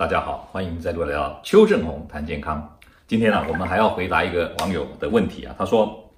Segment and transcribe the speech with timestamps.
[0.00, 2.66] 大家好，欢迎再度来到邱正红谈健康。
[3.06, 5.54] 今天呢、我们还要回答一个网友的问题啊。
[5.58, 6.10] 他说，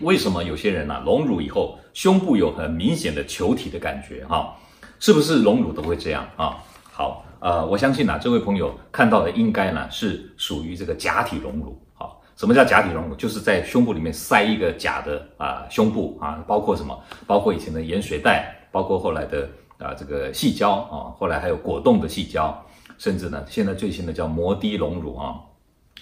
[0.00, 4.26] 为什么有些人呢、啊，隆乳以后胸部有很明显的球体的感觉？
[4.26, 4.52] 哈、啊，
[4.98, 6.58] 是不是隆乳都会这样啊？
[6.92, 11.80] 好，呃，我相信呢、啊，这位朋友看到的应该呢是属于这个假体隆乳。
[11.94, 13.14] 好，什么叫假体隆乳？
[13.14, 16.94] 就是在胸部里面塞一个假的啊胸部啊，包括什么？
[17.26, 19.48] 包括以前的盐水袋，包括后来的
[19.78, 22.54] 啊这个细胶啊，后来还有果冻的细胶。
[23.00, 25.34] 甚至呢，现在最新的叫摩的隆乳啊。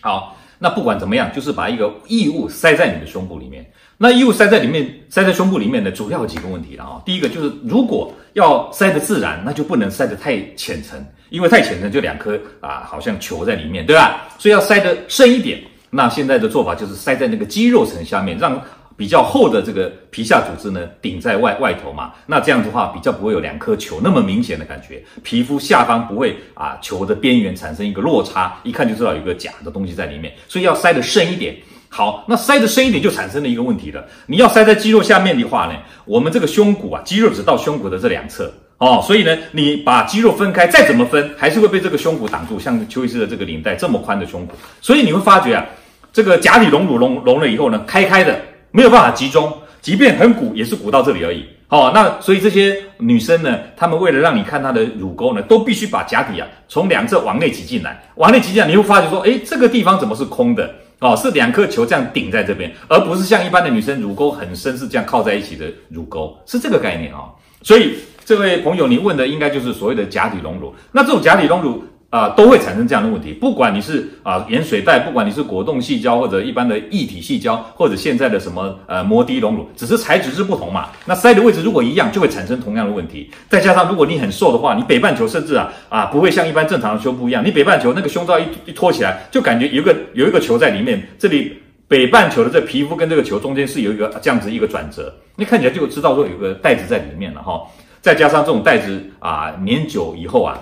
[0.01, 3.65] 好，那不管怎么样，就是把一个异物塞在你的胸部里面。
[3.97, 7.01] 那异物塞在里面，塞在胸部里面呢，主要有几个问题了啊。
[7.05, 14.29] 第一个就是，如果要塞得自然，那就不能塞得太浅层，因为太浅层就两颗啊，好像球在里面，对吧？
[14.39, 15.61] 所以要塞得深一点。
[15.91, 18.61] 那现在的做法就是塞在那个肌肉层下面，让。
[18.99, 31.55] 比较厚的这个皮下组织呢，顶在外外头嘛，那这样子的话比较不会有两颗球那么明显的感觉，皮肤下方不会啊球的边缘产生一个落差，一看就知道有个假的东西在里面，所以要塞得深一点。
[31.89, 45.65] 好，那塞得深一点就产生了一个问题了，你要塞在肌肉下面的话呢，我们这个胸骨啊，肌肉只到胸骨的这两侧哦，所以呢，你把肌肉分开，再怎么分，还是会被这个胸骨挡住，像邱医师的这个领带这么宽的胸骨，所以你会发觉啊，
[46.13, 48.39] 这个假体隆乳隆隆了以后呢，开开的。
[48.71, 51.45] 没有办法集中，即便很鼓，也是鼓到这里而已。
[51.67, 60.71] 好、哦，那所以这些女生呢，她们为了让你看她的乳沟呢，都必须把假体啊从两侧往内挤进来，往内挤进来，你会发觉说，诶，这个地方怎么是空的？
[61.01, 67.29] 哦，是两颗球这样顶在这边，而不是像一般的女生乳沟很深，是这样靠在一起的乳沟，是这个概念啊、
[67.63, 70.75] 所以这位朋友，你问的应该就是所谓的假体隆乳。
[70.91, 71.85] 那这种假体隆乳。
[72.11, 73.35] 啊、都会产生这样的问题。
[73.35, 80.89] 不管你是啊盐水袋，不管你是果冻矽胶或者一般的液体矽胶，或者现在的什么呃摩的隆乳，只是材质是不同嘛。
[81.05, 83.31] 那塞的位置如果一样，就会产生同样的问题。
[83.51, 91.07] 再加上如果你很瘦的话，你北半球甚至啊啊不会像一般正常的胸部一样，你北半球那个胸罩一一托起来，就感觉有一个有一个球在里面。
[91.19, 97.61] 这里北半球的这皮肤跟这个球中间是有一个这样子一个转折，你看起来就知道说有个袋子在里面了哈。
[98.01, 100.59] 再加上这种袋子啊年久以后啊。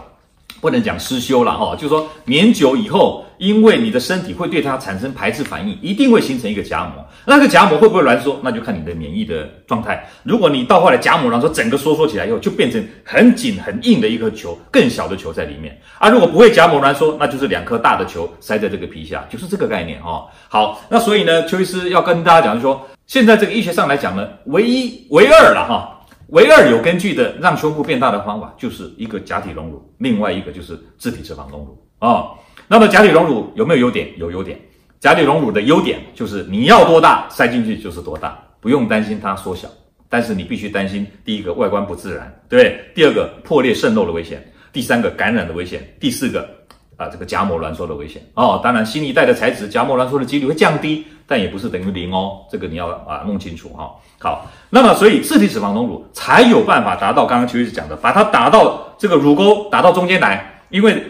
[0.61, 7.05] 不能讲失修了哈，就是说年久以后，因为你的身体会对它产生排斥反应，一定会形成一个夹膜。
[7.25, 8.41] 那个夹膜会不会挛缩？
[8.43, 10.09] 那就看你的免疫的状态。
[10.23, 15.77] 如果你到后来夹膜，然后整个收缩起来以后，就变成很紧很硬的一颗球，更小的球在里面。
[15.99, 20.27] 啊，如果不会夹膜挛缩，那就是两颗大的球塞在这个皮下，就是这个概念哈。
[20.49, 25.93] 好，那所以呢，邱医师要跟大家讲，就是说现在这个医学上来讲呢，唯一唯二了哈。
[26.29, 32.31] 唯二有根据的让胸部变大的方法，就是一个假体隆乳，另外一个就是自体脂肪隆乳啊、
[32.69, 34.09] 那么假体隆乳有没有优点？
[34.19, 34.61] 有优点。
[34.99, 39.69] 假体隆乳的优点就是你要多大塞进去就是多大，不用担心它缩小。
[40.09, 42.81] 但是你必须担心第一个外观不自然，对不对？
[42.95, 44.41] 第二个破裂渗漏的危险，
[44.73, 46.49] 第三个感染的危险，第四个
[46.97, 48.61] 啊这个夹膜挛缩的危险哦。
[48.63, 51.05] 当然新一代的材质夹膜挛缩的几率会降低。
[51.29, 60.61] 但也不是等于零哦，这个你要啊弄清楚哈、好，那么所以自体脂肪隆乳才有办法达到刚刚邱医师讲的，把它打到这个乳沟，打到中间来。
[60.71, 61.03] 因为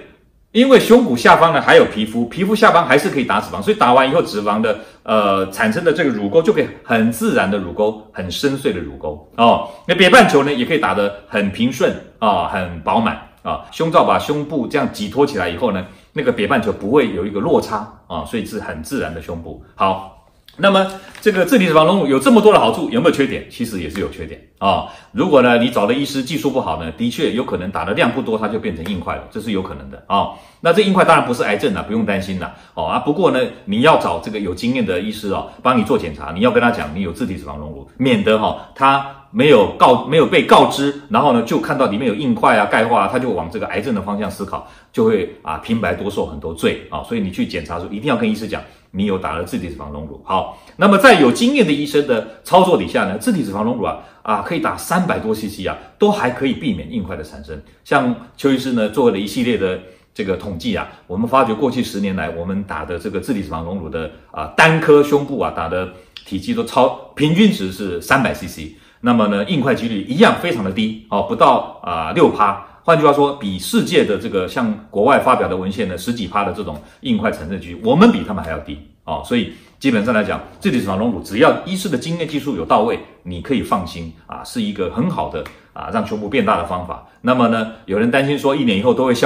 [0.53, 9.69] 因为胸骨下方呢还有皮肤，皮肤下方还是可以打脂肪，所以打完以后脂肪的呃产生的这个乳沟就可以很自然的乳沟，很深邃的乳沟哦。
[9.87, 15.87] 那北半球呢也可以打得很平顺啊、很饱满啊、胸罩把胸部这样挤托起来以后呢。
[16.19, 19.63] 那个北半球不会有一个落差啊，所以是很自然的胸部。
[19.75, 20.27] 好，
[20.57, 20.91] 那么
[21.21, 23.47] 这个自体脂肪隆乳有这么多的好处，有没有缺点？
[23.51, 24.87] 其实也是有缺点啊。
[25.13, 30.31] 如果呢你找的医师技术不好呢，的确有可能打的量不多，它就变成硬块了，这是有可能的啊。
[30.63, 32.99] 那这硬块当然不是癌症了，不用担心了哦啊。
[33.01, 39.07] 不过呢，你要找这个有经验的医师哦，帮你做检查，你要跟他讲你有自体脂肪隆乳，免得哈他。
[39.37, 47.03] 没有告没有被告知，然后呢，就看到里面有硬块啊、钙化啊，他就往这个癌症的方向思考，就会啊平白多受很多罪啊。
[47.03, 50.19] 所以你去检查的时候，一定要跟医师讲，你有打了自体脂肪隆乳。
[50.25, 57.61] 好，那么在有经验的医生的操作底下呢，自体脂肪隆乳啊啊可以打三百多 CC 啊，都还可以避免硬块的产生。
[57.85, 59.79] 像邱医师呢做了一系列的
[60.15, 65.93] 这个统计啊，我们发觉过去十年来我们打的这个自体脂肪隆乳的啊单颗胸部啊打的
[66.25, 68.73] 体积都超平均值是三百 CC。
[69.01, 72.65] 那么呢，硬块几率一样非常的低哦，不到啊六趴。
[72.83, 79.23] 换句话说，比世界的这个像国外发表的文献呢，十几趴的这种硬块产生几率，我们比他们还要低哦。
[79.25, 87.05] 所以基本上来讲，自体脂肪隆乳只要医师的经验技术有到位，你可以放心啊，是一个很好的啊让胸部变大的方法。
[87.23, 89.25] 那么呢，有人担心说一年以后都会消。